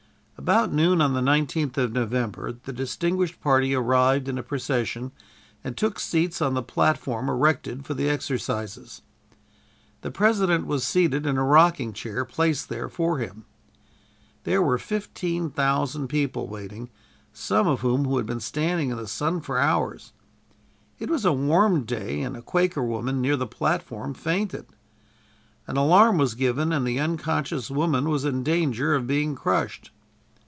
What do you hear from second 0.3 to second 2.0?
About noon on the 19th of